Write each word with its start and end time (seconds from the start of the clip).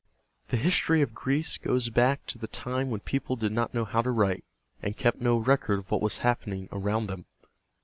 The 0.47 0.57
history 0.57 1.03
of 1.03 1.13
Greece 1.13 1.59
goes 1.59 1.89
back 1.91 2.25
to 2.25 2.39
the 2.39 2.47
time 2.47 2.89
when 2.89 3.01
people 3.01 3.35
did 3.35 3.51
not 3.51 3.71
know 3.71 3.85
how 3.85 4.01
to 4.01 4.09
write, 4.09 4.43
and 4.81 4.97
kept 4.97 5.21
no 5.21 5.37
record 5.37 5.77
of 5.77 5.91
what 5.91 6.01
was 6.01 6.17
happening 6.25 6.67
around 6.71 7.05
them. 7.05 7.27